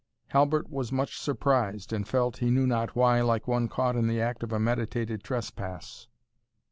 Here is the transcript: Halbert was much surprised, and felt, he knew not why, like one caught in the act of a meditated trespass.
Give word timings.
Halbert 0.29 0.67
was 0.71 0.91
much 0.91 1.19
surprised, 1.21 1.93
and 1.93 2.07
felt, 2.07 2.37
he 2.39 2.49
knew 2.49 2.65
not 2.65 2.95
why, 2.95 3.21
like 3.21 3.47
one 3.47 3.67
caught 3.67 3.95
in 3.95 4.07
the 4.07 4.19
act 4.19 4.41
of 4.41 4.51
a 4.51 4.59
meditated 4.59 5.21
trespass. 5.23 6.07